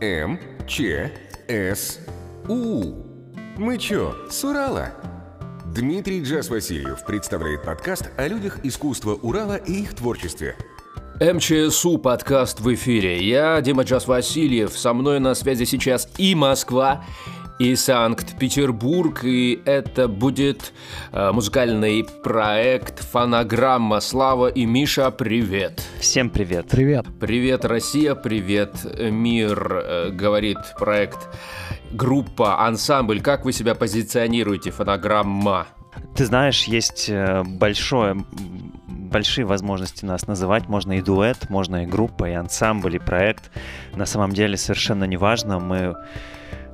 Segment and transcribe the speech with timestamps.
[0.00, 1.10] М, Ч,
[1.48, 2.00] С,
[2.48, 3.02] У.
[3.56, 4.90] Мы чё, с Урала?
[5.74, 10.54] Дмитрий Джаз Васильев представляет подкаст о людях искусства Урала и их творчестве.
[11.18, 13.26] МЧСУ подкаст в эфире.
[13.26, 14.78] Я Дима Джаз Васильев.
[14.78, 17.02] Со мной на связи сейчас и Москва,
[17.58, 20.72] и Санкт-Петербург, и это будет
[21.12, 24.00] э, музыкальный проект «Фонограмма».
[24.00, 25.82] Слава и Миша, привет!
[25.98, 26.66] Всем привет!
[26.68, 27.06] Привет!
[27.18, 31.28] Привет, Россия, привет, мир, э, говорит проект
[31.92, 33.22] группа, ансамбль.
[33.22, 35.66] Как вы себя позиционируете, «Фонограмма»?
[36.14, 38.16] Ты знаешь, есть э, большое
[38.86, 40.68] большие возможности нас называть.
[40.68, 43.50] Можно и дуэт, можно и группа, и ансамбль, и проект.
[43.94, 45.58] На самом деле совершенно не важно.
[45.58, 45.94] Мы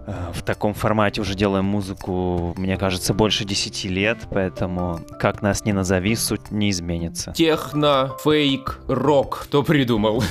[0.07, 5.73] в таком формате уже делаем музыку, мне кажется, больше 10 лет, поэтому как нас ни
[5.73, 7.33] назови, суть не изменится.
[7.33, 9.43] Техно, фейк, рок.
[9.45, 10.23] Кто придумал?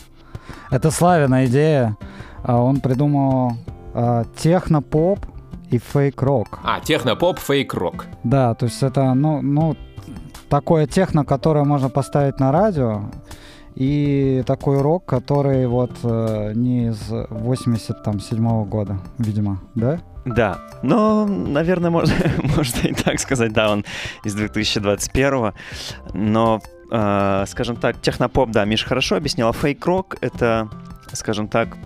[0.70, 1.96] Это Славина идея.
[2.42, 3.52] А он придумал
[3.92, 5.26] а, техно-поп
[5.70, 6.60] и фейк-рок.
[6.64, 8.06] А, техно-поп, фейк-рок.
[8.24, 9.76] Да, то есть это, ну, ну,
[10.48, 13.02] такое техно, которое можно поставить на радио,
[13.74, 20.00] и такой рок, который вот э, не из 87 -го года, видимо, да?
[20.24, 22.14] Да, ну, наверное, можно,
[22.56, 23.84] можно и так сказать, да, он
[24.24, 25.52] из 2021
[26.14, 30.68] но, э, скажем так, технопоп, да, Миша хорошо объяснил, а фейк-рок— это,
[31.12, 31.76] скажем так,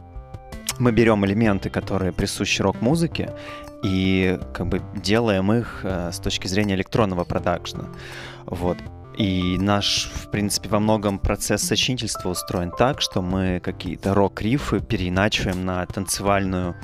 [0.78, 3.30] мы берем элементы, которые присущи рок-музыке,
[3.84, 7.84] и как бы делаем их э, с точки зрения электронного продакшна.
[8.46, 8.78] Вот.
[9.16, 15.64] И наш, в принципе, во многом процесс сочинительства устроен так, что мы какие-то рок-рифы переиначиваем
[15.64, 16.74] на танцевальную,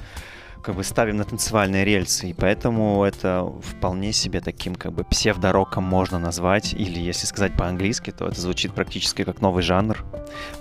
[0.62, 2.30] как бы ставим на танцевальные рельсы.
[2.30, 6.72] И поэтому это вполне себе таким как бы псевдороком можно назвать.
[6.72, 10.04] Или если сказать по-английски, то это звучит практически как новый жанр.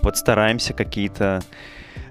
[0.01, 1.43] Вот стараемся какие-то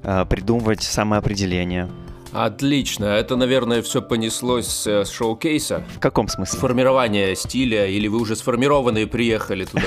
[0.03, 1.91] э, придумывать самоопределения.
[2.33, 3.07] Отлично.
[3.07, 5.83] Это, наверное, все понеслось э, с шоу-кейса.
[5.97, 6.59] В каком смысле?
[6.59, 9.83] Формирование стиля, или вы уже сформированные приехали туда?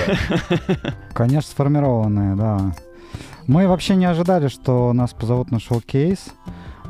[1.14, 2.74] Конечно, сформированные, да.
[3.46, 6.26] Мы вообще не ожидали, что нас позовут на шоу-кейс.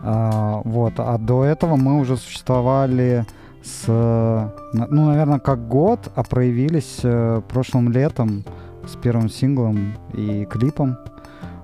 [0.02, 3.24] А, вот, а до этого мы уже существовали
[3.62, 8.44] с, ну, наверное, как год, а проявились э, прошлым летом
[8.86, 10.98] с первым синглом и клипом.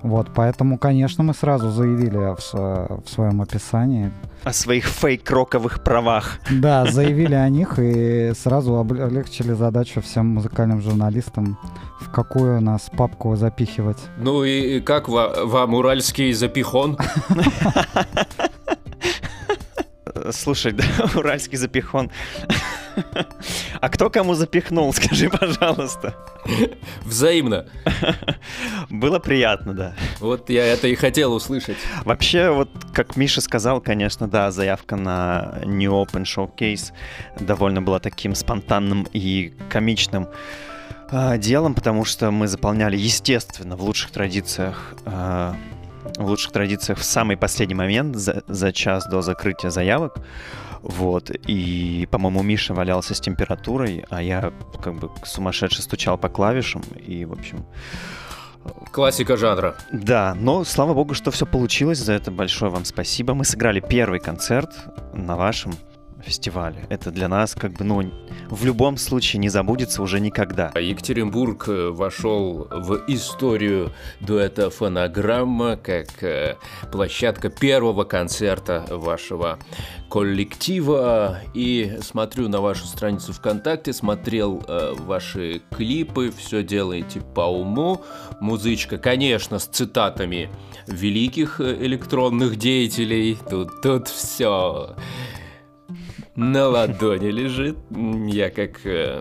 [0.02, 4.12] Вот, поэтому, конечно, мы сразу заявили в, в своем описании.
[4.44, 6.38] О своих фейк-роковых правах.
[6.50, 11.58] Да, заявили о них и сразу облегчили задачу всем музыкальным журналистам,
[12.00, 13.98] в какую нас папку запихивать.
[14.18, 16.96] Ну и как вам уральский запихон?
[20.30, 20.84] Слушай, да,
[21.16, 22.10] уральский запихон.
[23.80, 26.14] А кто кому запихнул, скажи, пожалуйста.
[27.04, 27.66] Взаимно.
[28.90, 29.94] Было приятно, да.
[30.20, 31.76] Вот я это и хотел услышать.
[32.04, 36.92] Вообще, вот как Миша сказал, конечно, да, заявка на New Open Showcase
[37.38, 40.28] довольно была таким спонтанным и комичным
[41.10, 45.54] э, делом, потому что мы заполняли, естественно, в лучших традициях э,
[46.16, 50.16] в лучших традициях в самый последний момент, за, за час до закрытия заявок.
[50.82, 56.82] Вот, и, по-моему, Миша валялся с температурой, а я как бы сумасшедше стучал по клавишам,
[57.06, 57.66] и, в общем...
[58.92, 59.76] Классика жанра.
[59.92, 63.34] Да, но слава богу, что все получилось, за это большое вам спасибо.
[63.34, 64.70] Мы сыграли первый концерт
[65.14, 65.72] на вашем
[66.22, 66.86] фестивале.
[66.88, 68.10] Это для нас как бы, ну,
[68.48, 70.72] в любом случае не забудется уже никогда.
[70.78, 76.56] Екатеринбург э, вошел в историю дуэта «Фонограмма» как э,
[76.90, 79.58] площадка первого концерта вашего
[80.08, 81.40] коллектива.
[81.54, 88.02] И смотрю на вашу страницу ВКонтакте, смотрел э, ваши клипы, все делаете по уму.
[88.40, 90.50] Музычка, конечно, с цитатами
[90.86, 93.38] великих электронных деятелей.
[93.48, 94.94] Тут, тут все
[96.38, 97.76] на ладони лежит.
[98.28, 99.20] Я как э,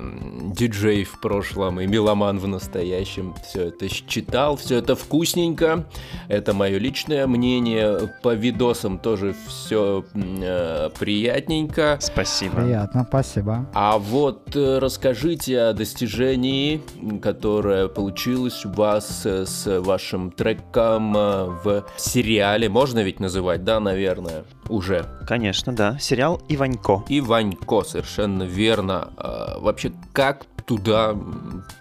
[0.53, 5.87] диджей в прошлом и меломан в настоящем все это читал, все это вкусненько.
[6.27, 8.13] Это мое личное мнение.
[8.21, 11.97] По видосам тоже все э, приятненько.
[11.99, 12.57] Спасибо.
[12.57, 13.67] Приятно, спасибо.
[13.73, 16.81] А вот э, расскажите о достижении,
[17.23, 22.69] которое получилось у вас э, с вашим треком э, в сериале.
[22.69, 25.05] Можно ведь называть, да, наверное, уже?
[25.27, 25.97] Конечно, да.
[25.99, 27.03] Сериал «Иванько».
[27.07, 29.09] И Ванько, совершенно верно.
[29.17, 31.15] А, вообще, как туда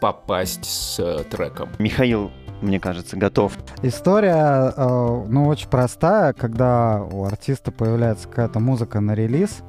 [0.01, 1.69] попасть с э, треком?
[1.79, 2.31] Михаил
[2.63, 3.53] мне кажется, готов.
[3.83, 9.63] История, э, ну, очень простая, когда у артиста появляется какая-то музыка на релиз,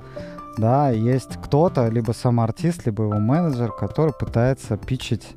[0.57, 5.27] да, есть кто-то, либо сам артист, либо его менеджер, который пытается питчить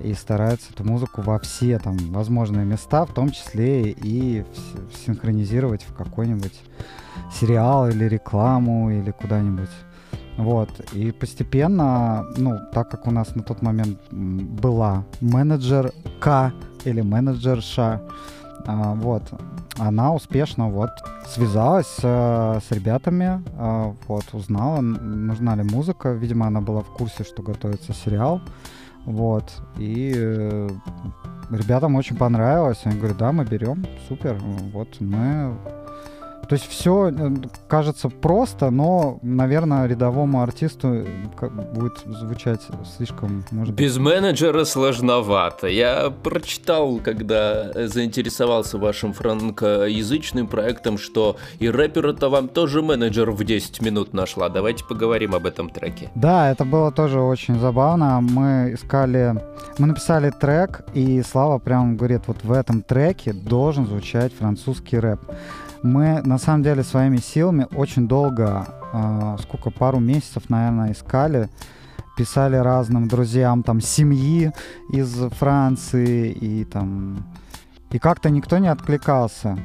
[0.00, 4.44] и стараются эту музыку во все там возможные места, в том числе и
[5.04, 6.60] синхронизировать в какой-нибудь
[7.32, 9.70] сериал или рекламу или куда-нибудь.
[10.36, 10.70] Вот.
[10.92, 16.52] И постепенно, ну, так как у нас на тот момент была менеджер К
[16.84, 18.00] или менеджерша,
[18.70, 19.22] а, вот,
[19.78, 20.90] она успешно вот
[21.26, 26.10] связалась э, с ребятами, э, вот, узнала, нужна ли музыка.
[26.10, 28.42] Видимо, она была в курсе, что готовится сериал.
[29.06, 29.44] Вот.
[29.78, 30.68] И э,
[31.50, 32.80] ребятам очень понравилось.
[32.84, 34.36] Они говорят, да, мы берем, супер.
[34.74, 35.56] Вот мы
[36.48, 37.30] то есть все э,
[37.68, 42.62] кажется просто, но, наверное, рядовому артисту э, будет звучать
[42.96, 43.84] слишком, может быть...
[43.84, 45.66] Без менеджера сложновато.
[45.66, 53.82] Я прочитал, когда заинтересовался вашим франкоязычным проектом, что и рэпера-то вам тоже менеджер в 10
[53.82, 54.48] минут нашла.
[54.48, 56.10] Давайте поговорим об этом треке.
[56.14, 58.20] Да, это было тоже очень забавно.
[58.22, 59.34] Мы искали...
[59.76, 65.20] Мы написали трек, и Слава прям говорит, вот в этом треке должен звучать французский рэп
[65.82, 71.48] мы на самом деле своими силами очень долго, э, сколько, пару месяцев, наверное, искали,
[72.16, 74.52] писали разным друзьям там семьи
[74.92, 77.26] из Франции и там...
[77.90, 79.58] И как-то никто не откликался.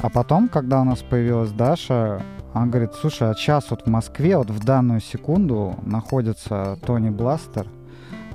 [0.00, 2.20] А потом, когда у нас появилась Даша,
[2.52, 7.66] она говорит, слушай, а сейчас вот в Москве, вот в данную секунду находится Тони Бластер,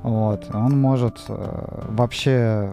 [0.04, 2.72] вот, он может э, вообще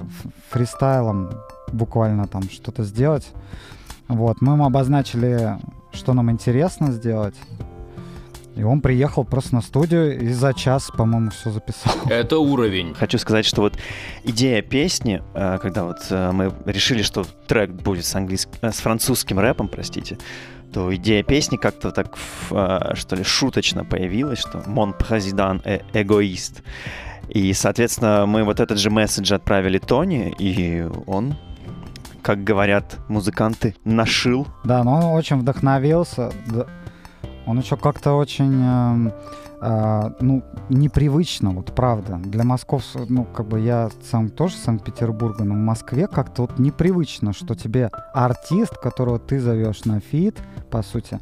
[0.48, 1.30] фристайлом
[1.72, 3.26] буквально там что-то сделать.
[4.08, 5.58] Вот, мы ему обозначили,
[5.92, 7.34] что нам интересно сделать.
[8.56, 11.92] И он приехал просто на студию и за час, по-моему, все записал.
[12.08, 12.94] Это уровень.
[12.94, 13.78] Хочу сказать, что вот
[14.24, 18.76] идея песни, э, когда вот э, мы решили, что трек будет с, английским, э, с
[18.76, 20.16] французским рэпом, простите,
[20.72, 22.16] то идея песни как-то так,
[22.48, 26.62] что ли, шуточно появилась, что «Мон президан э эгоист».
[27.28, 31.36] И, соответственно, мы вот этот же месседж отправили Тони, и он
[32.26, 34.48] как говорят музыканты, нашил.
[34.64, 36.32] Да, но он очень вдохновился.
[37.46, 39.10] Он еще как-то очень, э,
[39.60, 42.16] э, ну, непривычно, вот правда.
[42.16, 47.32] Для московского, ну, как бы я сам тоже Санкт-Петербурга, но в Москве как-то вот непривычно,
[47.32, 50.36] что тебе артист, которого ты зовешь на feat,
[50.68, 51.20] по сути,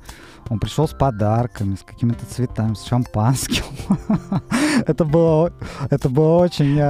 [0.48, 3.64] он пришел с подарками, с какими-то цветами, с шампанским.
[4.86, 5.52] это было,
[5.90, 6.80] это было очень...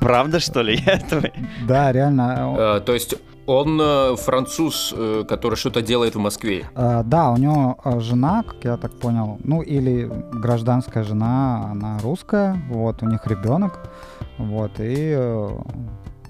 [0.00, 0.80] Правда, что ли?
[1.66, 2.56] Да, реально.
[2.58, 3.14] Э, то есть
[3.48, 6.68] он э, француз, э, который что-то делает в Москве.
[6.74, 11.98] А, да, у него э, жена, как я так понял, ну или гражданская жена, она
[12.02, 13.90] русская, вот, у них ребенок,
[14.36, 15.16] вот, и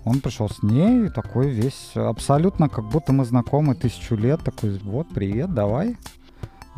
[0.04, 5.08] он пришел с ней, такой весь, абсолютно как будто мы знакомы тысячу лет, такой, вот,
[5.12, 5.96] привет, давай,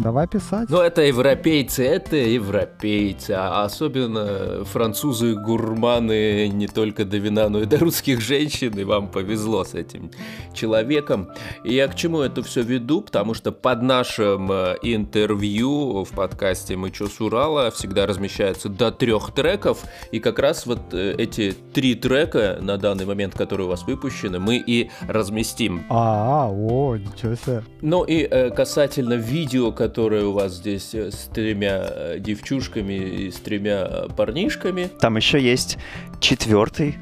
[0.00, 0.70] Давай писать.
[0.70, 3.32] Ну, это европейцы, это европейцы.
[3.32, 8.79] А особенно французы-гурманы не только до вина, но и до русских женщин.
[8.79, 10.11] И вам повезло с этим
[10.55, 11.29] человеком.
[11.64, 13.02] И я к чему это все веду?
[13.02, 18.91] Потому что под нашим э, интервью в подкасте «Мы чё с Урала» всегда размещается до
[18.91, 19.85] трех треков.
[20.12, 24.38] И как раз вот э, эти три трека на данный момент, которые у вас выпущены,
[24.38, 25.85] мы и разместим.
[25.91, 27.64] А, -а о, ничего себе.
[27.82, 33.31] Ну и э, касательно видео, которая у вас здесь э, с тремя э, девчушками и
[33.32, 34.88] с тремя э, парнишками.
[35.00, 35.78] Там еще есть
[36.20, 36.96] четвертый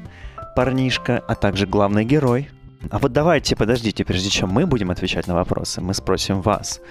[0.55, 2.49] парнишка, а также главный герой.
[2.89, 6.81] А вот давайте, подождите, прежде чем мы будем отвечать на вопросы, мы спросим вас.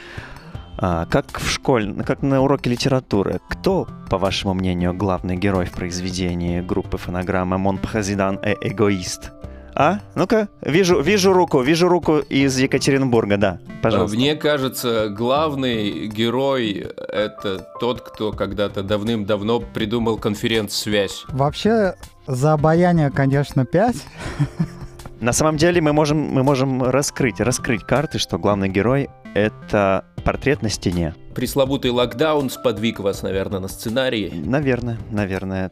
[0.77, 5.73] А, как в школе, как на уроке литературы, кто, по вашему мнению, главный герой в
[5.73, 9.33] произведении группы фонограмма «Мон Президан э эгоист»?
[9.79, 10.01] А?
[10.17, 14.17] Ну-ка, вижу, вижу руку, вижу руку из Екатеринбурга, да, пожалуйста.
[14.17, 21.25] Мне кажется, главный герой— это тот, кто когда-то давным-давно придумал конференц-связь.
[21.29, 21.95] Вообще,
[22.27, 23.97] за обаяние, конечно, 5.
[25.21, 30.61] На самом деле мы можем, мы можем раскрыть, раскрыть карты, что главный герой— это портрет
[30.61, 31.15] на стене.
[31.37, 34.33] Пресловутый локдаун сподвиг вас, наверное, на сценарии.
[34.45, 35.71] Наверное, наверное.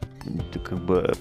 [0.63, 1.13] Как бы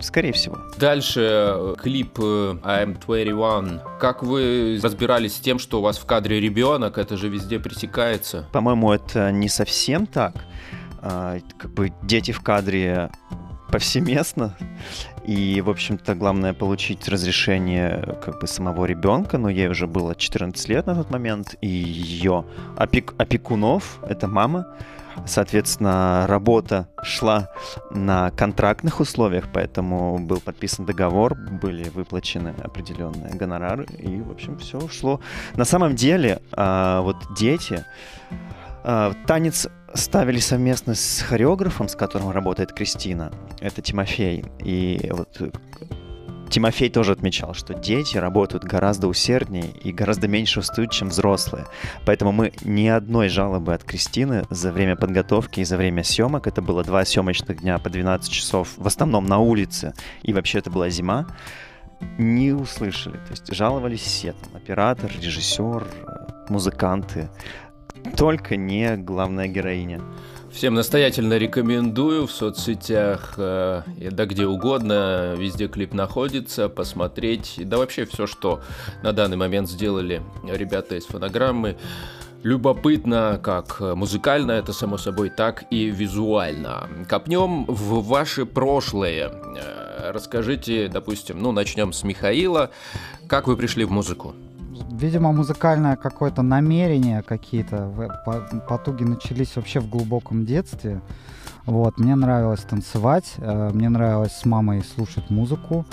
[0.00, 0.58] Скорее всего.
[0.78, 3.80] Дальше э, клип э, I'm 21.
[3.98, 6.98] Как вы разбирались с тем, что у вас в кадре ребенок?
[6.98, 8.46] Это же везде пресекается.
[8.52, 10.34] По-моему, это не совсем так.
[11.00, 13.10] А, как бы дети в кадре
[13.70, 14.56] повсеместно.
[15.26, 20.68] И, в общем-то, главное получить разрешение как бы самого ребенка, но ей уже было 14
[20.68, 22.44] лет на тот момент, и ее
[22.76, 24.66] опек опекунов, это мама,
[25.26, 27.50] Соответственно, работа шла
[27.90, 34.88] на контрактных условиях, поэтому был подписан договор, были выплачены определенные гонорары, и, в общем, все
[34.88, 35.20] шло.
[35.54, 37.84] На самом деле, а, вот дети,
[38.84, 43.32] а, танец ставили совместно с хореографом, с которым работает Кристина.
[43.60, 44.44] Это Тимофей.
[44.60, 45.40] И вот
[46.48, 51.66] Тимофей тоже отмечал, что дети работают гораздо усерднее и гораздо меньше устают, чем взрослые.
[52.06, 56.62] Поэтому мы ни одной жалобы от Кристины за время подготовки и за время съемок, это
[56.62, 60.88] было два съемочных дня по 12 часов, в основном на улице, и вообще это была
[60.88, 61.26] зима,
[62.16, 63.16] не услышали.
[63.16, 65.86] То есть жаловались все, там, оператор, режиссер,
[66.48, 67.28] музыканты,
[68.16, 70.00] только не главная героиня.
[70.52, 78.06] Всем настоятельно рекомендую в соцсетях, э, да где угодно, везде клип находится, посмотреть, да вообще
[78.06, 78.60] все, что
[79.02, 81.76] на данный момент сделали ребята из фонограммы.
[82.42, 86.88] Любопытно, как музыкально это само собой, так и визуально.
[87.08, 89.30] Копнем в ваше прошлое.
[89.30, 92.70] Э, расскажите, допустим, ну начнем с Михаила.
[93.26, 94.34] Как вы пришли в музыку?
[94.98, 97.90] Видимо, музыкальное какое-то намерение какие-то,
[98.68, 101.00] потуги начались вообще в глубоком детстве.
[101.66, 105.84] Вот, мне нравилось танцевать, э, мне нравилось с мамой слушать музыку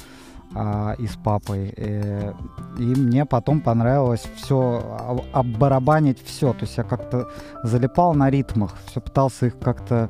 [0.54, 1.74] а, и с папой.
[1.76, 2.34] Э,
[2.78, 6.54] и мне потом понравилось все, оббарабанить все.
[6.54, 7.30] То есть я как-то
[7.64, 10.10] залипал на ритмах, все пытался их как-то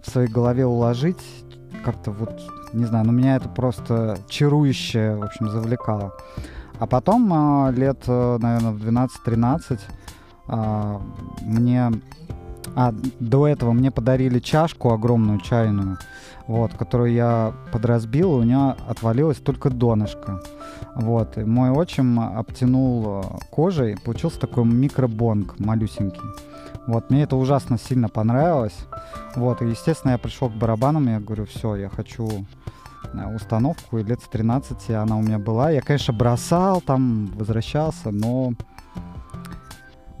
[0.00, 1.22] в своей голове уложить,
[1.84, 2.40] как-то вот,
[2.72, 6.12] не знаю, но меня это просто чарующе, в общем, завлекало.
[6.80, 8.82] А потом а, лет, э, наверное, в
[9.26, 9.78] 12-13
[10.48, 11.00] а,
[11.42, 11.92] мне...
[12.74, 15.98] А, до этого мне подарили чашку огромную чайную,
[16.46, 20.40] вот, которую я подразбил, и у нее отвалилось только донышко.
[20.94, 26.22] Вот, и мой отчим обтянул э, кожей, получился такой микробонг малюсенький.
[26.86, 28.86] Вот, мне это ужасно сильно понравилось.
[29.36, 32.46] Вот, и, естественно, я пришел к барабанам, я говорю, все, я хочу
[33.34, 35.70] установку, и лет с 13 она у меня была.
[35.70, 38.52] Я, конечно, бросал, там возвращался, но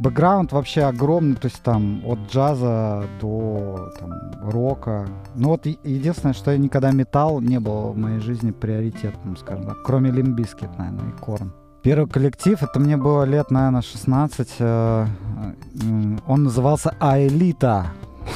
[0.00, 5.06] бэкграунд вообще огромный, то есть там от джаза до там, рока.
[5.34, 9.82] Ну вот единственное, что я никогда металл не был в моей жизни приоритетным, скажем так,
[9.84, 11.52] кроме Limp Bizkit, наверное, и Korn.
[11.82, 14.48] Первый коллектив, это мне было лет, наверное, 16.
[14.58, 17.86] Э, э, он назывался Аэлита.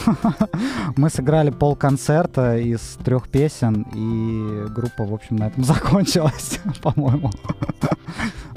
[0.96, 7.30] Мы сыграли пол концерта из трех песен, и группа, в общем, на этом закончилась, по-моему.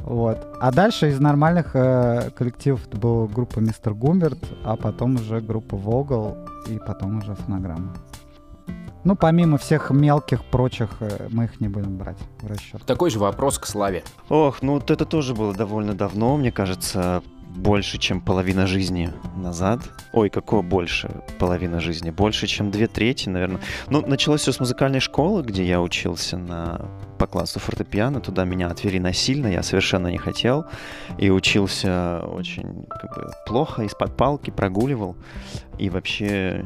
[0.01, 0.38] Вот.
[0.62, 5.75] А дальше из нормальных э, коллективов это была группа Мистер Гумберт, а потом уже группа
[5.75, 6.38] Вогл,
[6.69, 7.93] и потом уже фонограмма.
[9.03, 12.86] Ну, помимо всех мелких прочих, э, мы их не будем брать в расчет.
[12.86, 14.03] Такой же вопрос к Славе.
[14.29, 17.22] Ох, ну вот это тоже было довольно давно, мне кажется
[17.57, 19.81] больше, чем половина жизни назад.
[20.13, 21.09] Ой, какое больше
[21.39, 22.11] половина жизни?
[22.11, 23.61] Больше, чем две трети, наверное.
[23.89, 26.81] Ну, началось все с музыкальной школы, где я учился на
[27.17, 28.21] по классу фортепиано.
[28.21, 30.65] Туда меня отвели насильно, я совершенно не хотел.
[31.17, 35.15] И учился очень как бы, плохо, из-под палки, прогуливал.
[35.79, 36.63] И вообще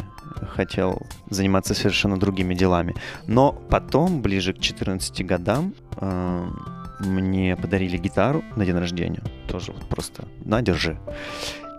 [0.55, 2.95] хотел заниматься совершенно другими делами.
[3.27, 6.47] Но потом, ближе к 14 годам, э
[7.05, 9.23] мне подарили гитару на день рождения.
[9.47, 10.97] Тоже вот просто на, держи.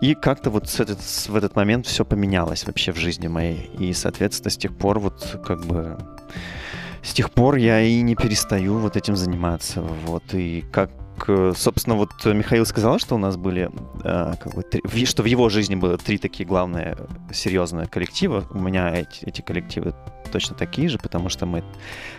[0.01, 3.69] И как-то вот с этот, в этот момент все поменялось вообще в жизни моей.
[3.79, 5.97] И, соответственно, с тех пор вот как бы...
[7.01, 9.81] С тех пор я и не перестаю вот этим заниматься.
[9.81, 10.23] Вот.
[10.33, 10.89] И как
[11.55, 13.69] собственно, вот Михаил сказал, что у нас были,
[14.03, 16.97] э, как бы, три, что в его жизни было три такие главные
[17.31, 18.45] серьезные коллектива.
[18.51, 19.93] У меня эти, эти коллективы
[20.31, 21.63] точно такие же, потому что мы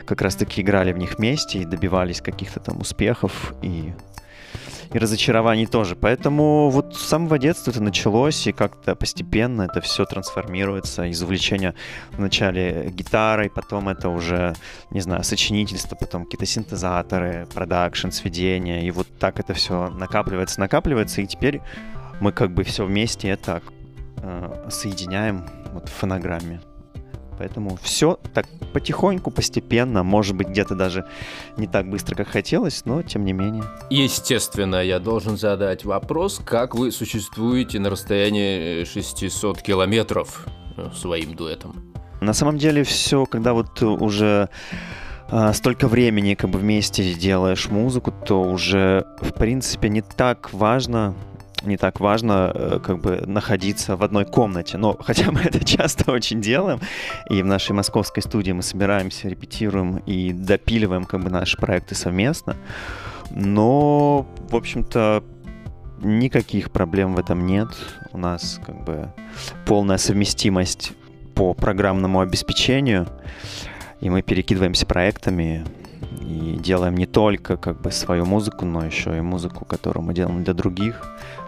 [0.06, 3.92] как раз-таки играли в них вместе и добивались каких-то там успехов и,
[4.92, 5.96] и разочарований тоже.
[5.96, 11.74] Поэтому вот с самого детства это началось, и как-то постепенно это все трансформируется из увлечения
[12.12, 14.54] вначале гитарой, потом это уже,
[14.90, 21.22] не знаю, сочинительство, потом какие-то синтезаторы, продакшн, сведения, и вот так это все накапливается, накапливается,
[21.22, 21.60] и теперь
[22.20, 23.62] мы как бы все вместе это
[24.70, 26.60] соединяем вот в фонограмме.
[27.38, 31.04] Поэтому все так потихоньку, постепенно, может быть, где-то даже
[31.56, 33.64] не так быстро, как хотелось, но тем не менее.
[33.90, 41.92] Естественно, я должен задать вопрос, как вы существуете на расстоянии 600 километров э, своим дуэтом?
[42.20, 44.48] На самом деле все, когда вот уже
[45.28, 51.14] а, столько времени как бы вместе делаешь музыку, то уже в принципе не так важно
[51.66, 54.78] не так важно э, как бы находиться в одной комнате.
[54.78, 56.80] Но хотя мы это часто очень делаем,
[57.30, 62.56] и в нашей московской студии мы собираемся, репетируем и допиливаем как бы наши проекты совместно.
[63.30, 65.24] Но, в общем-то,
[66.04, 67.68] никаких проблем в этом нет.
[68.12, 69.12] У нас как бы
[69.66, 70.92] полная совместимость
[71.34, 73.08] по программному обеспечению,
[74.00, 75.64] и мы перекидываемся проектами.
[76.20, 80.44] и делаем не только как бы свою музыку, но еще и музыку, которую мы делаем
[80.44, 81.02] для других,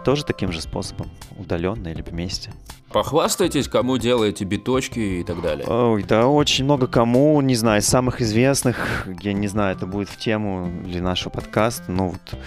[0.07, 2.53] тоже таким же способом, удаленно или вместе.
[2.93, 5.67] Похвастайтесь, кому делаете биточки и так далее.
[5.67, 10.17] Ой, да очень много кому, не знаю, самых известных, я не знаю, это будет в
[10.17, 12.41] тему для нашего подкаста, ну вот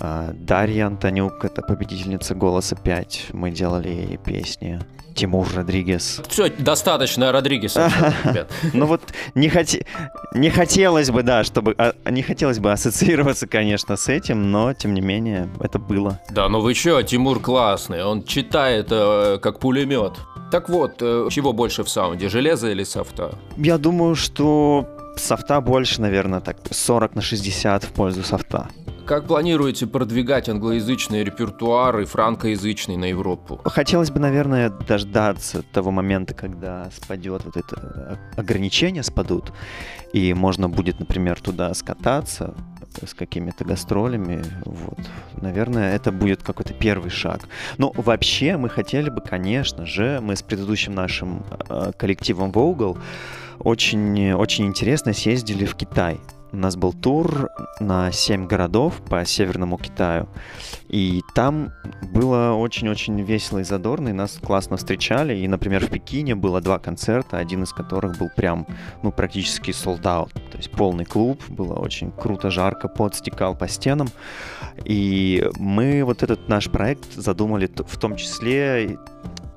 [0.00, 3.30] Дарья Антонюк, это победительница «Голоса 5».
[3.32, 4.80] Мы делали ей песни.
[5.14, 6.22] Тимур Родригес.
[6.28, 7.90] Все, достаточно Родригеса,
[8.24, 8.52] ребят.
[8.72, 9.02] Ну вот
[9.34, 9.84] не, хоте...
[10.32, 11.74] не хотелось бы, да, чтобы...
[11.76, 16.20] а, Не хотелось бы ассоциироваться, конечно, с этим, но, тем не менее, это было.
[16.30, 20.12] Да, ну вы чё, Тимур классный, он читает э, как пулемет.
[20.52, 23.34] Так вот, э, чего больше в саунде, железо или софта?
[23.56, 24.86] Я думаю, что
[25.18, 28.68] софта больше, наверное, так 40 на 60 в пользу софта.
[29.06, 33.58] Как планируете продвигать англоязычный репертуар и франкоязычный на Европу?
[33.64, 39.52] Хотелось бы, наверное, дождаться того момента, когда спадет вот это э, ограничения спадут,
[40.12, 42.54] и можно будет, например, туда скататься
[43.02, 44.42] с какими-то гастролями.
[44.64, 44.98] Вот.
[45.40, 47.48] Наверное, это будет какой-то первый шаг.
[47.78, 52.98] Но вообще мы хотели бы, конечно же, мы с предыдущим нашим э, коллективом Vogel
[53.60, 56.20] очень, очень интересно съездили в Китай.
[56.50, 60.28] У нас был тур на 7 городов по Северному Китаю.
[60.88, 61.72] И там
[62.14, 65.36] было очень-очень весело и задорно, и нас классно встречали.
[65.36, 68.66] И, например, в Пекине было два концерта, один из которых был прям,
[69.02, 70.32] ну, практически sold out.
[70.50, 74.08] То есть полный клуб, было очень круто, жарко, пот стекал по стенам.
[74.84, 78.98] И мы вот этот наш проект задумали в том числе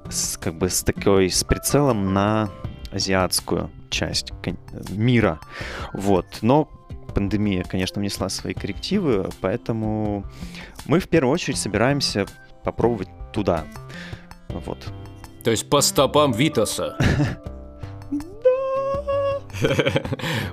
[0.10, 2.50] с, как бы с такой, с прицелом на
[2.92, 4.34] азиатскую часть
[4.90, 5.40] мира.
[5.94, 6.26] Вот.
[6.42, 6.70] Но
[7.14, 10.26] пандемия, конечно, внесла свои коррективы, поэтому
[10.86, 12.26] мы в первую очередь собираемся
[12.64, 13.66] попробовать туда.
[14.50, 14.80] Вот.
[15.44, 16.98] То есть по стопам Витаса.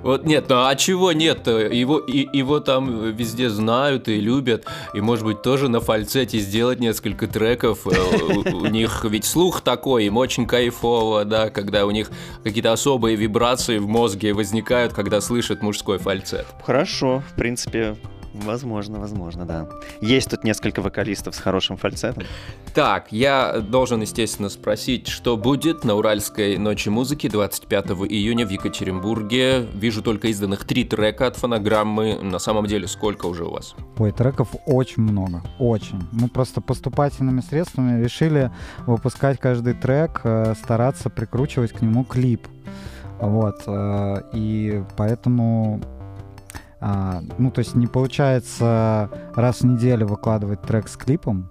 [0.02, 1.46] Вот нет, ну а чего нет?
[1.46, 4.64] Его, и, его там везде знают и любят.
[4.94, 7.86] И может быть тоже на фальцете сделать несколько треков.
[7.86, 7.90] Э,
[8.52, 12.10] У, у них ведь слух такой, им очень кайфово, да, когда у них
[12.44, 16.46] какие-то особые вибрации в мозге возникают, когда слышат мужской фальцет.
[16.64, 17.96] Хорошо, в принципе,
[18.44, 19.68] возможно, возможно, да.
[20.00, 22.24] Есть тут несколько вокалистов с хорошим фальцетом.
[22.74, 29.66] Так, я должен, естественно, спросить, что будет на Уральской ночи музыки 25 июня в Екатеринбурге.
[29.74, 32.20] Вижу только изданных три трека от фонограммы.
[32.22, 33.74] На самом деле, сколько уже у вас?
[33.98, 36.00] Ой, треков очень много, очень.
[36.12, 38.50] Мы просто поступательными средствами решили
[38.86, 42.46] выпускать каждый трек, э, стараться прикручивать к нему клип.
[43.20, 45.80] Вот, э, и поэтому,
[46.80, 51.50] а, ну, то есть не получается раз в неделю выкладывать трек с клипом,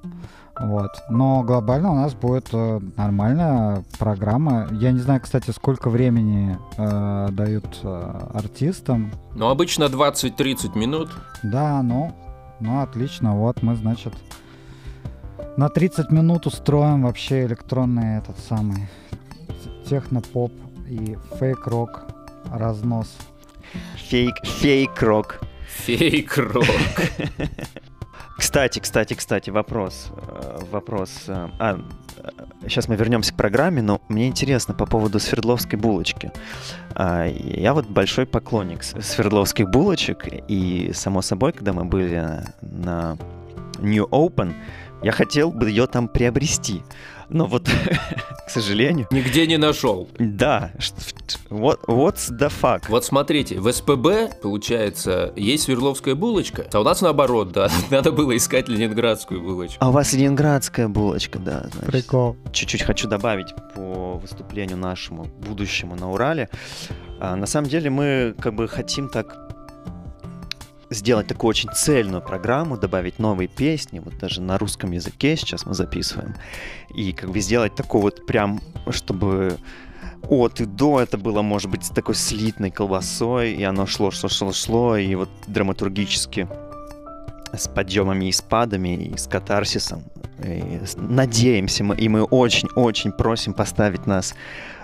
[0.60, 0.92] вот.
[1.10, 4.68] Но глобально у нас будет э, нормальная программа.
[4.72, 9.12] Я не знаю, кстати, сколько времени э, дают э, артистам.
[9.36, 11.12] Ну, обычно 20-30 минут.
[11.44, 12.16] Да, ну,
[12.60, 13.36] ну отлично.
[13.38, 14.14] Вот мы, значит,
[15.58, 18.88] на 30 минут устроим вообще электронный этот самый
[19.88, 20.52] технопоп
[20.88, 22.06] и фейк-рок
[22.52, 23.16] разнос.
[24.10, 25.40] Фейк, фейк-рок.
[25.86, 26.66] Фейк-рок.
[28.38, 30.12] Кстати, кстати, кстати, вопрос.
[30.16, 31.24] э, Вопрос.
[31.28, 31.80] э, А,
[32.68, 36.32] сейчас мы вернемся к программе, но мне интересно по поводу Свердловской булочки.
[36.94, 43.18] А, Я вот большой поклонник Свердловских булочек, и, само собой, когда мы были на
[43.80, 44.54] New Open,
[45.04, 46.84] я хотел бы ее там приобрести.
[47.30, 47.70] Но вот,
[48.48, 50.08] к сожалению, Нигде не нашел.
[50.18, 50.72] да,
[51.50, 52.84] what, what's the fuck?
[52.88, 58.36] Вот смотрите, в СПБ, получается, есть Свердловская булочка, а у нас наоборот, да, надо было
[58.38, 59.78] искать ленинградскую булочку.
[59.80, 61.92] А у вас ленинградская булочка, да, значит.
[61.92, 62.38] Прикол.
[62.54, 66.50] чуть-чуть хочу добавить по выступлению нашему будущему на Урале.
[67.20, 69.36] А, на самом деле мы как бы хотим так
[70.90, 75.74] сделать такую очень цельную программу, добавить новые песни, вот даже на русском языке сейчас мы
[75.74, 76.36] записываем,
[76.96, 79.58] и как бы сделать такой вот прям, чтобы
[80.30, 84.52] от и до это было, может быть, такой слитной колбасой, и оно шло, шло, шло,
[84.52, 86.48] шло, и вот драматургически
[87.54, 90.04] с подъемами и спадами, и с катарсисом.
[90.44, 94.36] И надеемся мы, и мы очень-очень просим поставить нас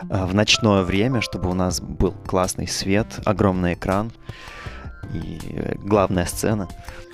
[0.10, 4.12] а, в ночное время, чтобы у нас был классный свет, огромный экран
[5.14, 6.68] и э, главная сцена.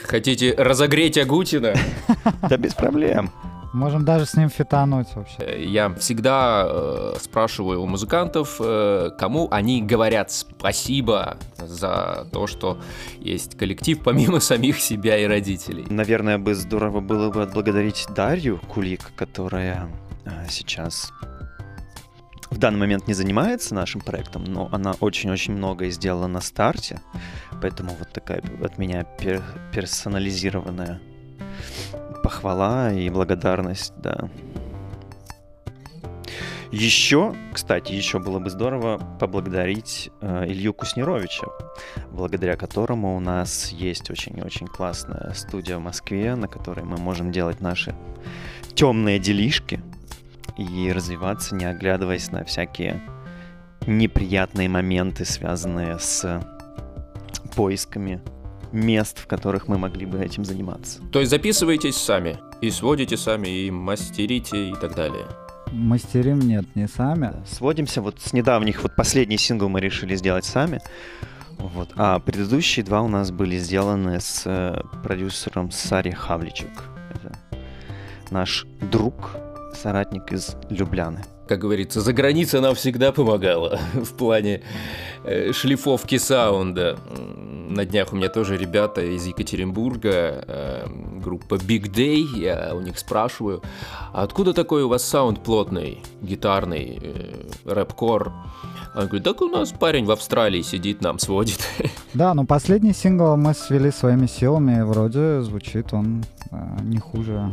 [0.04, 1.74] Хотите разогреть Агутина?
[2.50, 3.32] Да без проблем.
[3.74, 5.38] Можем даже с ним фитануть вообще.
[5.40, 12.80] Э, Я всегда э, спрашиваю у музыкантов, э, кому они говорят спасибо за то, что
[13.20, 15.86] есть коллектив помимо самих себя и родителей.
[15.90, 19.88] Наверное, бы здорово было бы отблагодарить Дарью Кулик, которая
[20.26, 21.12] а, сейчас
[22.52, 27.02] в данный момент не занимается нашим проектом, но она очень-очень многое сделала на старте,
[27.62, 29.42] поэтому вот такая от меня пер
[29.74, 31.00] персонализированная
[32.24, 34.30] похвала и благодарность, да.
[36.72, 41.48] Еще, кстати, еще было бы здорово поблагодарить э, Илью Куснеровича,
[42.12, 47.60] благодаря которому у нас есть очень-очень классная студия в Москве, на которой мы можем делать
[47.60, 47.96] наши
[48.76, 49.82] темные делишки
[50.60, 53.02] и развиваться, не оглядываясь на всякие
[53.88, 56.42] неприятные моменты, связанные с
[57.56, 58.22] поисками
[58.72, 61.02] мест, в которых мы могли бы этим заниматься.
[61.12, 65.26] То есть записываетесь сами, и сводите сами, и мастерите, и так далее.
[65.72, 67.34] Мастерим нет, не сами.
[67.46, 70.82] Сводимся вот с недавних, вот последний сингл мы решили сделать сами.
[71.58, 71.92] Вот.
[71.96, 76.86] А предыдущие два у нас были сделаны с э, продюсером Сари Хавличук.
[77.14, 77.38] Это
[78.32, 79.36] наш друг,
[79.74, 81.24] соратник из Любляны.
[81.48, 84.62] Как говорится, за границей нам всегда помогала в плане
[85.24, 87.00] э, шлифовки саунда.
[87.70, 90.88] На днях у меня тоже ребята из Екатеринбурга, э,
[91.24, 93.64] группа Big Day, я у них спрашиваю,
[94.14, 98.32] а откуда такой у вас саунд плотный, гитарный, э, рэп-кор?
[98.96, 101.60] Он говорит, так у нас парень в Австралии сидит, нам сводит.
[102.16, 107.52] Да, но последний сингл мы свели своими силами, вроде звучит он э, не хуже.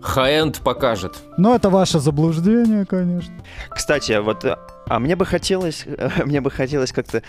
[0.00, 1.16] Хай-энд покажет.
[1.36, 3.34] Но это ваше заблуждение, конечно.
[3.70, 4.56] Кстати, вот э,
[4.86, 5.84] а мне бы хотелось,
[6.24, 7.22] мне бы хотелось как-то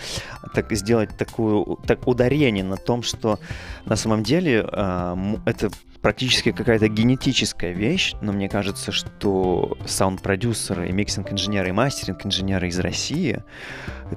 [0.53, 3.39] так сделать такую так ударение на том, что
[3.85, 5.69] на самом деле э, это
[6.01, 13.43] практически какая-то генетическая вещь, но мне кажется, что саунд-продюсеры, и миксинг-инженеры, и мастеринг-инженеры из России,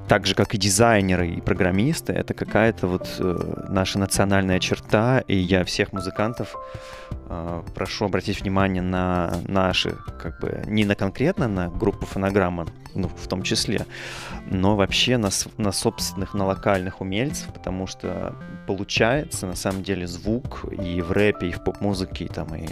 [0.08, 5.36] так же, как и дизайнеры, и программисты, это какая-то вот э, наша национальная черта, и
[5.36, 6.54] я всех музыкантов
[7.28, 13.08] э, прошу обратить внимание на наши, как бы, не на конкретно на группу фонограмма, ну,
[13.08, 13.86] в том числе,
[14.46, 18.34] но вообще на, на собственных, на локальных умельцев, потому что
[18.66, 22.66] получается, на самом деле, звук и в рэпе, и в поп-музыке, и, там, и,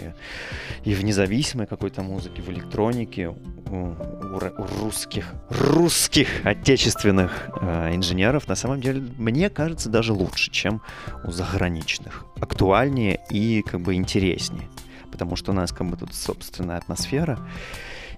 [0.83, 3.35] и в независимой какой-то музыке, в электронике у,
[3.69, 3.95] у,
[4.33, 10.81] у русских, русских отечественных э, инженеров, на самом деле, мне кажется, даже лучше, чем
[11.23, 12.25] у заграничных.
[12.39, 14.67] Актуальнее и как бы интереснее
[15.11, 17.37] потому что у нас как бы тут собственная атмосфера,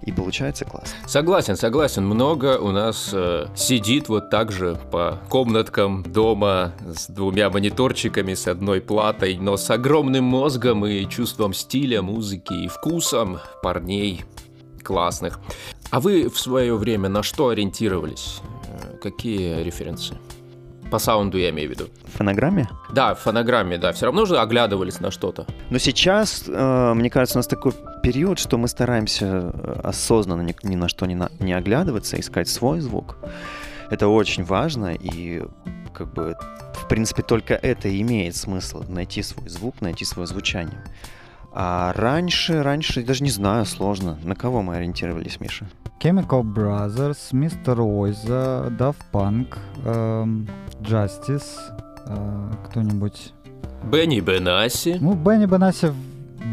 [0.06, 0.94] и получается класс.
[1.06, 2.06] Согласен, согласен.
[2.06, 8.48] Много у нас э, сидит вот так же по комнаткам дома с двумя мониторчиками, с
[8.48, 14.26] одной платой, но с огромным мозгом и чувством стиля, музыки и вкусом парней
[14.84, 15.40] классных.
[15.90, 18.42] А вы в свое время на что ориентировались?
[18.68, 20.16] Э, какие референсы?
[20.94, 21.90] По саунду я имею в виду.
[22.06, 22.70] В фонограмме?
[22.92, 23.94] Да, в фонограмме, да.
[23.94, 25.48] Все равно же оглядывались на что-то.
[25.72, 30.56] Но сейчас, э, мне кажется, у нас такой период, что мы стараемся э, осознанно ни,
[30.62, 33.18] ни на что не, на, не оглядываться, искать свой звук.
[33.90, 35.42] Это очень важно, и
[35.96, 36.36] как бы,
[36.76, 38.84] в принципе, только это имеет смысл.
[38.88, 40.84] Найти свой звук, найти свое звучание.
[41.52, 44.20] А раньше, раньше, даже не знаю, сложно.
[44.24, 45.68] На кого мы ориентировались, Миша?
[46.04, 47.80] Chemical Brothers, Mr.
[47.80, 50.46] Oiza, Daft Punk, эм,
[50.82, 51.46] Justice,
[52.08, 53.32] э, кто-нибудь...
[53.90, 54.98] Бенни Бенаси.
[55.00, 55.94] Ну, Бенни Бенаси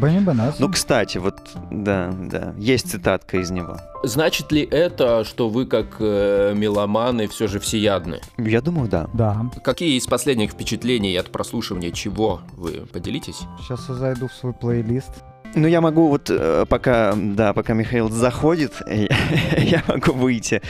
[0.01, 0.55] Бенни Бенаси.
[0.59, 1.35] Ну, кстати, вот,
[1.69, 3.75] да, да, есть цитатка из него.
[4.03, 8.21] Значит ли это, что вы как э, меломаны все же всеядны?
[8.37, 9.09] Я думаю, да.
[9.13, 9.51] Да.
[9.65, 13.41] Какие из последних впечатлений от прослушивания чего вы поделитесь?
[13.59, 15.25] Сейчас я зайду в свой плейлист.
[15.53, 20.61] Ну, я могу вот э, пока, да, пока Михаил заходит, я могу выйти.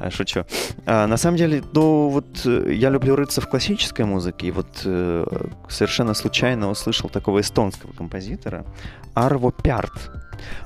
[0.00, 0.44] А, шучу.
[0.86, 4.82] А, на самом деле, ну, вот э, я люблю рыться в классической музыке, и вот
[4.84, 5.24] э,
[5.68, 8.66] совершенно случайно услышал такого эстонского композитора
[9.14, 10.10] Арво Пярт.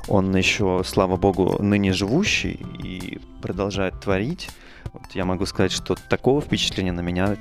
[0.08, 4.50] Он еще, слава богу, ныне живущий и продолжает творить.
[4.92, 7.36] Вот я могу сказать, что такого впечатления на меня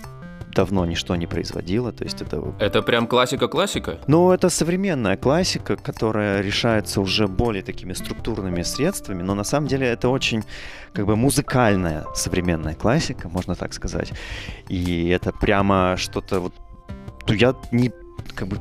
[0.56, 2.54] давно ничто не производило, то есть это...
[2.60, 4.00] Это прям классика-классика?
[4.08, 9.88] Ну, это современная классика, которая решается уже более такими структурными средствами, но на самом деле
[9.88, 10.44] это очень
[10.94, 14.14] как бы музыкальная современная классика, можно так сказать.
[14.70, 16.54] И это прямо что-то вот...
[17.28, 17.92] Ну, я не...
[18.36, 18.58] Как бы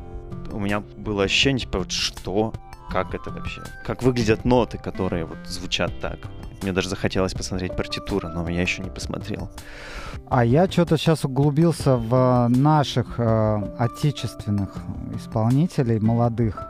[0.52, 2.52] у меня было ощущение, типа, вот что,
[2.90, 6.18] как это вообще, как выглядят ноты, которые вот звучат так.
[6.62, 9.50] Мне даже захотелось посмотреть партитуру, но я еще не посмотрел.
[10.28, 14.74] А я что-то сейчас углубился в наших э, отечественных
[15.14, 16.66] исполнителей, молодых.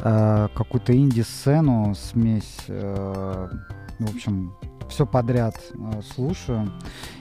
[0.00, 3.48] Э, какую-то инди-сцену, смесь, э,
[3.98, 4.54] в общем,
[4.88, 6.70] все подряд э, слушаю.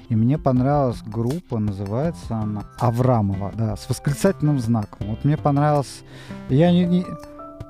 [0.09, 5.07] И мне понравилась группа, называется она Аврамова, да, с восклицательным знаком.
[5.07, 6.03] Вот мне понравилось...
[6.49, 7.05] Я не, не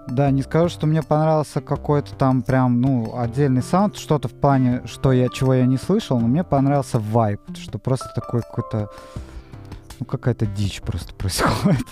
[0.07, 4.81] Да, не скажу, что мне понравился какой-то там прям, ну, отдельный саунд, что-то в плане,
[4.85, 8.89] что я, чего я не слышал, но мне понравился вайб, что просто такой какой-то,
[9.99, 11.87] ну, какая-то дичь просто происходит.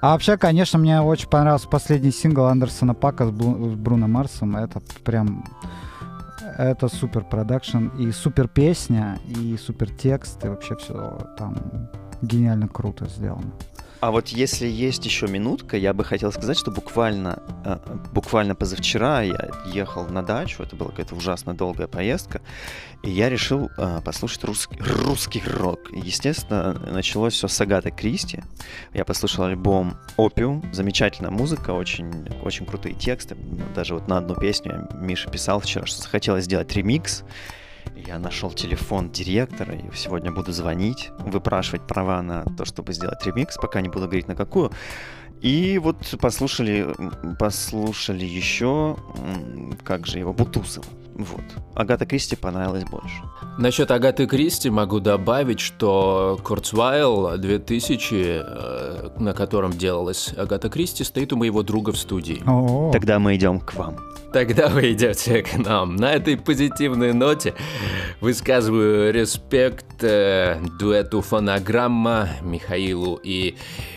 [0.00, 4.56] А вообще, конечно, мне очень понравился последний сингл Андерсона Пака с, Блу- с Бруно Марсом.
[4.56, 5.44] Это прям...
[6.58, 11.56] Это супер продакшн и супер песня, и супер текст, и вообще все там
[12.20, 13.52] гениально круто сделано.
[14.02, 17.78] А вот если есть еще минутка, я бы хотел сказать, что буквально, э,
[18.12, 22.40] буквально позавчера я ехал на дачу, это была какая-то ужасно долгая поездка,
[23.04, 25.88] и я решил э, послушать русский, русский рок.
[25.92, 28.42] Естественно, началось все с Агаты Кристи.
[28.92, 33.36] Я послушал альбом «Опиум», замечательная музыка, очень, очень крутые тексты.
[33.72, 37.22] Даже вот на одну песню Миша писал вчера, что захотелось сделать ремикс.
[37.96, 43.56] Я нашел телефон директора и сегодня буду звонить, выпрашивать права на то, чтобы сделать ремикс,
[43.56, 44.70] пока не буду говорить на какую.
[45.40, 46.86] И вот послушали,
[47.38, 48.96] послушали еще,
[49.82, 50.86] как же его, Бутусова.
[51.14, 51.44] Вот.
[51.74, 53.22] Агата Кристи понравилась больше.
[53.58, 61.32] Насчет Агаты Кристи могу добавить, что Курцвайл 2000, э, на котором делалась Агата Кристи, стоит
[61.32, 62.42] у моего друга в студии.
[62.46, 62.92] О-о-о.
[62.92, 63.96] Тогда мы идем к вам.
[64.32, 65.96] Тогда вы идете к нам.
[65.96, 67.54] На этой позитивной ноте
[68.20, 73.56] высказываю респект э, дуэту «Фонограмма» Михаилу и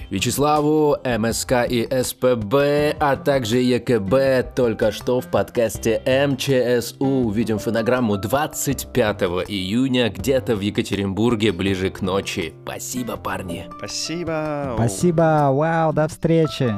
[0.09, 7.04] Вячеславу, МСК и СПБ, а также ЕКБ только что в подкасте МЧСУ.
[7.05, 12.53] Увидим фонограмму 25 июня где-то в Екатеринбурге ближе к ночи.
[12.63, 13.69] Спасибо, парни.
[13.77, 14.73] Спасибо.
[14.75, 16.73] Спасибо, вау, до встречи.